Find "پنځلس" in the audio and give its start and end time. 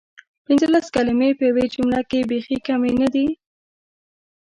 0.45-0.85